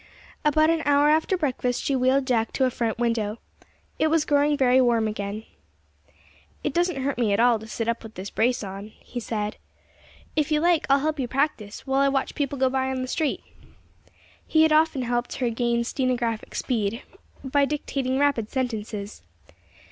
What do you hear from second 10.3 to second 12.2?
"If you like, I'll help you practice, while I